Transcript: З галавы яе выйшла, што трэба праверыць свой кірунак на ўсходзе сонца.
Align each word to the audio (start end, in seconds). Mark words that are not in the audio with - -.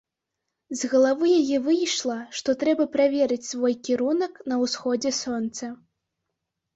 З 0.77 0.87
галавы 0.91 1.27
яе 1.41 1.57
выйшла, 1.65 2.15
што 2.39 2.55
трэба 2.63 2.87
праверыць 2.95 3.47
свой 3.49 3.73
кірунак 3.89 4.33
на 4.53 4.57
ўсходзе 4.63 5.11
сонца. 5.19 5.69